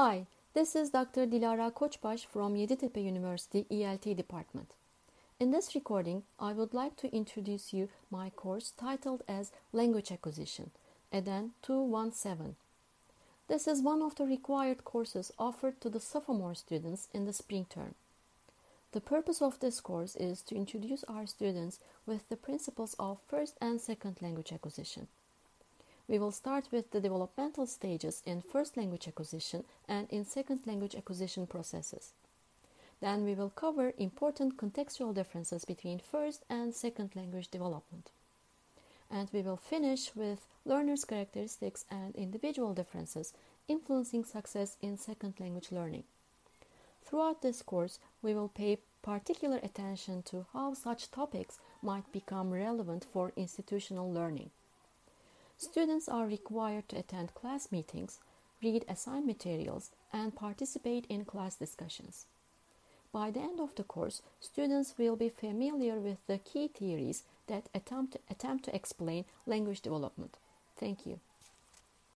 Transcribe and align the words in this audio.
Hi, 0.00 0.26
this 0.54 0.76
is 0.76 0.90
Dr. 0.90 1.26
Dilara 1.26 1.72
Koçbaş 1.72 2.26
from 2.26 2.54
Yeditepe 2.54 3.02
University 3.02 3.66
ELT 3.68 4.16
department. 4.16 4.76
In 5.40 5.50
this 5.50 5.74
recording, 5.74 6.22
I 6.38 6.52
would 6.52 6.72
like 6.72 6.96
to 6.98 7.12
introduce 7.12 7.72
you 7.72 7.88
my 8.08 8.30
course 8.30 8.70
titled 8.70 9.24
as 9.26 9.50
Language 9.72 10.12
Acquisition, 10.12 10.70
EDEN 11.12 11.50
217. 11.62 12.54
This 13.48 13.66
is 13.66 13.82
one 13.82 14.00
of 14.00 14.14
the 14.14 14.24
required 14.24 14.84
courses 14.84 15.32
offered 15.36 15.80
to 15.80 15.90
the 15.90 15.98
sophomore 15.98 16.54
students 16.54 17.08
in 17.12 17.24
the 17.24 17.32
spring 17.32 17.66
term. 17.68 17.96
The 18.92 19.00
purpose 19.00 19.42
of 19.42 19.58
this 19.58 19.80
course 19.80 20.14
is 20.14 20.42
to 20.42 20.54
introduce 20.54 21.02
our 21.08 21.26
students 21.26 21.80
with 22.06 22.28
the 22.28 22.36
principles 22.36 22.94
of 23.00 23.18
first 23.26 23.56
and 23.60 23.80
second 23.80 24.22
language 24.22 24.52
acquisition. 24.52 25.08
We 26.08 26.18
will 26.18 26.32
start 26.32 26.68
with 26.72 26.90
the 26.90 27.02
developmental 27.02 27.66
stages 27.66 28.22
in 28.24 28.40
first 28.40 28.78
language 28.78 29.06
acquisition 29.06 29.64
and 29.86 30.08
in 30.08 30.24
second 30.24 30.66
language 30.66 30.94
acquisition 30.94 31.46
processes. 31.46 32.12
Then 33.00 33.24
we 33.24 33.34
will 33.34 33.50
cover 33.50 33.92
important 33.98 34.56
contextual 34.56 35.14
differences 35.14 35.66
between 35.66 35.98
first 35.98 36.44
and 36.48 36.74
second 36.74 37.14
language 37.14 37.48
development. 37.48 38.10
And 39.10 39.28
we 39.32 39.42
will 39.42 39.58
finish 39.58 40.16
with 40.16 40.48
learners' 40.64 41.04
characteristics 41.04 41.84
and 41.90 42.16
individual 42.16 42.72
differences 42.72 43.34
influencing 43.68 44.24
success 44.24 44.78
in 44.80 44.96
second 44.96 45.34
language 45.38 45.70
learning. 45.70 46.04
Throughout 47.04 47.42
this 47.42 47.62
course, 47.62 47.98
we 48.22 48.34
will 48.34 48.48
pay 48.48 48.78
particular 49.02 49.60
attention 49.62 50.22
to 50.24 50.46
how 50.52 50.72
such 50.74 51.10
topics 51.10 51.58
might 51.82 52.10
become 52.12 52.50
relevant 52.50 53.06
for 53.12 53.32
institutional 53.36 54.10
learning. 54.12 54.50
Students 55.60 56.08
are 56.08 56.24
required 56.24 56.88
to 56.88 56.98
attend 56.98 57.34
class 57.34 57.72
meetings, 57.72 58.20
read 58.62 58.84
assigned 58.88 59.26
materials, 59.26 59.90
and 60.12 60.32
participate 60.32 61.04
in 61.08 61.24
class 61.24 61.56
discussions. 61.56 62.26
By 63.12 63.32
the 63.32 63.40
end 63.40 63.58
of 63.58 63.74
the 63.74 63.82
course, 63.82 64.22
students 64.38 64.94
will 64.96 65.16
be 65.16 65.28
familiar 65.28 65.98
with 65.98 66.18
the 66.28 66.38
key 66.38 66.68
theories 66.68 67.24
that 67.48 67.68
attempt, 67.74 68.18
attempt 68.30 68.66
to 68.66 68.74
explain 68.74 69.24
language 69.46 69.80
development. 69.80 70.36
Thank 70.76 71.04
you. 71.04 71.18